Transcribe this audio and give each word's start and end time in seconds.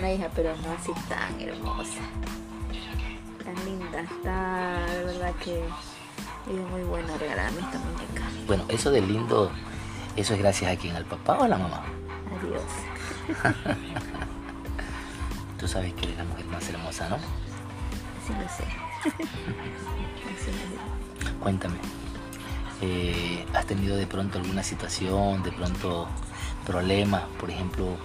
una 0.00 0.12
hija, 0.12 0.28
pero 0.34 0.56
no 0.56 0.72
así 0.72 0.92
tan 1.08 1.38
hermosa. 1.40 2.00
Tan 3.44 3.64
linda. 3.66 4.00
Está 4.00 4.86
de 4.94 5.04
verdad 5.04 5.34
que 5.44 5.60
es 5.60 6.70
muy 6.70 6.82
bueno 6.82 7.16
regalarme 7.18 7.60
esta 7.60 7.78
muñeca. 7.78 8.22
Bueno, 8.46 8.64
eso 8.68 8.90
de 8.90 9.02
lindo, 9.02 9.50
eso 10.16 10.32
es 10.34 10.40
gracias 10.40 10.72
a 10.72 10.76
quién, 10.76 10.96
al 10.96 11.04
papá 11.04 11.36
o 11.38 11.42
a 11.42 11.48
la 11.48 11.58
mamá. 11.58 11.84
Adiós. 12.38 12.62
Tú 15.58 15.68
sabes 15.68 15.92
que 15.92 16.06
eres 16.06 16.16
la 16.16 16.24
mujer 16.24 16.46
más 16.46 16.66
hermosa, 16.70 17.08
¿no? 17.10 17.18
Sí 18.26 18.32
lo 18.32 18.48
sé. 18.48 18.64
Digo. 21.20 21.38
Cuéntame, 21.40 21.76
eh, 22.80 23.44
¿has 23.52 23.66
tenido 23.66 23.96
de 23.96 24.06
pronto 24.06 24.38
alguna 24.38 24.62
situación, 24.62 25.42
de 25.42 25.52
pronto 25.52 26.08
problemas, 26.64 27.24
por 27.38 27.50
ejemplo, 27.50 27.98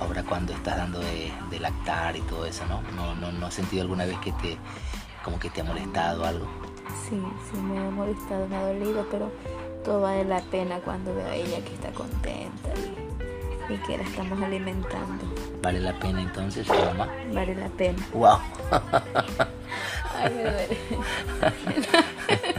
ahora 0.00 0.22
cuando 0.22 0.52
estás 0.52 0.76
dando 0.76 1.00
de, 1.00 1.32
de 1.50 1.60
lactar 1.60 2.16
y 2.16 2.20
todo 2.22 2.46
eso, 2.46 2.64
¿no? 2.66 2.82
¿no? 2.94 3.14
No, 3.14 3.32
no 3.32 3.46
has 3.46 3.54
sentido 3.54 3.82
alguna 3.82 4.04
vez 4.04 4.18
que 4.18 4.32
te, 4.32 4.56
como 5.24 5.38
que 5.38 5.50
te 5.50 5.60
ha 5.60 5.64
molestado 5.64 6.24
algo? 6.24 6.46
Sí, 7.08 7.20
sí 7.50 7.56
me 7.58 7.78
ha 7.78 7.90
molestado, 7.90 8.46
me 8.48 8.56
ha 8.56 8.66
dolido, 8.66 9.06
pero 9.10 9.32
todo 9.84 10.00
vale 10.00 10.24
la 10.24 10.40
pena 10.40 10.78
cuando 10.78 11.14
veo 11.14 11.26
a 11.26 11.34
ella 11.34 11.58
que 11.64 11.74
está 11.74 11.90
contenta 11.92 12.70
y, 13.68 13.74
y 13.74 13.76
que 13.78 13.98
la 13.98 14.04
estamos 14.04 14.40
alimentando. 14.40 15.24
¿Vale 15.62 15.80
la 15.80 15.98
pena 15.98 16.22
entonces, 16.22 16.68
mamá? 16.68 17.08
Vale 17.32 17.54
la 17.54 17.68
pena. 17.68 17.98
¡Wow! 18.12 18.38
Ay, 20.22 20.34
me 20.34 20.42
duele. 20.42 20.78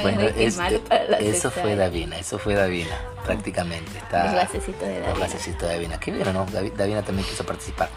Bueno, 0.00 0.20
duele 0.20 0.34
que 0.34 0.46
es- 0.46 0.56
malo 0.56 0.80
para 0.84 1.04
la 1.04 1.18
eso 1.18 1.50
fue. 1.50 1.76
Davina, 1.76 2.18
eso 2.18 2.38
fue 2.38 2.54
Davina, 2.54 2.96
prácticamente. 3.24 3.98
Está, 3.98 4.24
Los 4.24 4.34
gasecitos 4.34 4.88
de 4.88 5.00
Davina. 5.00 5.26
gasecitos 5.26 5.68
de 5.68 5.74
Davina. 5.74 6.00
Qué 6.00 6.10
bien, 6.12 6.32
¿no? 6.32 6.46
Davi- 6.46 6.72
Davina 6.72 7.02
también 7.02 7.28
quiso 7.28 7.44
participar. 7.44 7.90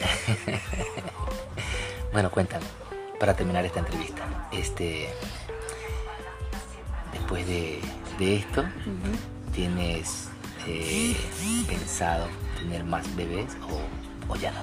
bueno, 2.12 2.30
cuéntame, 2.30 2.64
para 3.18 3.34
terminar 3.34 3.64
esta 3.64 3.80
entrevista, 3.80 4.22
este, 4.52 5.08
después 7.12 7.46
de, 7.46 7.80
de 8.18 8.36
esto. 8.36 8.64
¿tienes 9.54 10.30
eh, 10.66 11.14
pensado 11.68 12.26
tener 12.58 12.82
más 12.82 13.14
bebés 13.14 13.56
o, 13.70 14.32
o 14.32 14.36
ya 14.36 14.50
no? 14.50 14.62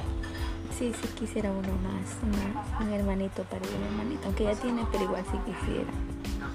Sí, 0.81 0.91
sí 0.99 1.07
quisiera 1.09 1.51
uno 1.51 1.67
más, 1.83 2.17
una- 2.23 2.83
un 2.87 2.91
hermanito 2.91 3.43
para 3.43 3.61
el 3.63 3.83
hermanito, 3.83 4.21
aunque 4.25 4.45
ya 4.45 4.55
tiene, 4.55 4.83
pero 4.91 5.03
igual 5.03 5.23
sí 5.31 5.37
quisiera. 5.45 5.91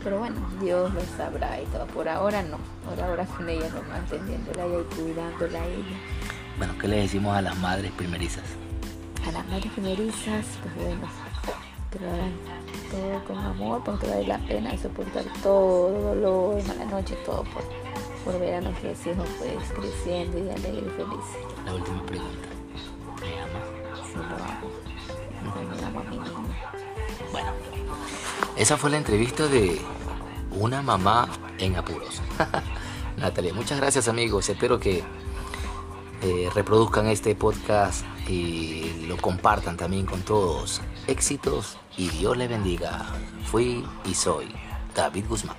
Pero 0.02 0.18
bueno, 0.18 0.36
Dios 0.60 0.92
lo 0.92 1.00
sabrá 1.16 1.60
y 1.62 1.64
todo. 1.66 1.86
Por 1.86 2.08
ahora 2.08 2.42
no, 2.42 2.58
por 2.84 3.00
ahora 3.04 3.24
con 3.24 3.48
ella 3.48 3.68
nomás, 3.68 4.00
atendiéndola 4.06 4.66
y 4.66 4.82
cuidándola 4.96 5.62
a 5.62 5.66
ella. 5.68 5.96
Bueno, 6.58 6.74
¿qué 6.80 6.88
le 6.88 6.96
decimos 7.02 7.36
a 7.36 7.40
las 7.42 7.56
madres 7.58 7.92
primerizas? 7.92 8.42
A 9.28 9.30
las 9.30 9.46
madres 9.46 9.70
primerizas, 9.72 10.44
pues 10.60 10.74
bueno, 10.74 11.06
que 11.92 11.98
lo 12.00 12.10
hagan 12.10 12.32
todo 12.90 13.24
con 13.28 13.38
amor, 13.38 13.82
porque 13.84 14.08
vale 14.08 14.26
la 14.26 14.38
pena 14.38 14.76
soportar 14.76 15.22
todo 15.40 16.14
dolor, 16.14 16.64
mala 16.66 16.84
noche, 16.86 17.14
todo 17.24 17.44
por, 17.44 17.62
por 18.24 18.40
ver 18.40 18.56
a 18.56 18.60
nuestros 18.60 19.06
hijos 19.06 19.28
pues 19.38 19.70
creciendo 19.72 20.36
y 20.38 20.50
alegres 20.50 20.82
y 20.84 20.96
felices. 20.96 21.36
La 21.64 21.74
última 21.76 22.02
pregunta. 22.06 22.55
Bueno, 27.32 27.50
esa 28.56 28.76
fue 28.76 28.90
la 28.90 28.98
entrevista 28.98 29.46
de 29.46 29.80
una 30.50 30.82
mamá 30.82 31.28
en 31.58 31.76
apuros. 31.76 32.20
Natalia, 33.16 33.54
muchas 33.54 33.78
gracias 33.78 34.08
amigos. 34.08 34.48
Espero 34.48 34.78
que 34.78 35.02
eh, 36.22 36.50
reproduzcan 36.54 37.06
este 37.06 37.34
podcast 37.34 38.04
y 38.28 39.06
lo 39.06 39.16
compartan 39.16 39.76
también 39.76 40.06
con 40.06 40.22
todos. 40.22 40.80
Éxitos 41.06 41.78
y 41.96 42.08
Dios 42.08 42.36
le 42.36 42.48
bendiga. 42.48 43.06
Fui 43.50 43.84
y 44.04 44.14
soy 44.14 44.48
David 44.94 45.26
Guzmán. 45.28 45.56